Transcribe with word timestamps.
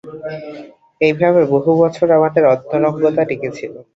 এইভাবে 1.01 1.41
বহু 1.53 1.71
বছর 1.81 2.07
আমাদের 2.17 2.43
অন্তরঙ্গতা 2.53 3.23
টিকে 3.29 3.49
ছিল। 3.57 3.73